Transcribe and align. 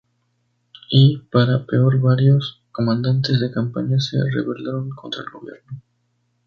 Y, 0.89 1.19
para 1.31 1.67
peor, 1.67 2.01
varios 2.01 2.63
comandantes 2.71 3.39
de 3.39 3.51
campaña 3.51 3.99
se 3.99 4.17
rebelaron 4.33 4.89
contra 4.89 5.21
el 5.21 5.29
gobierno. 5.29 5.79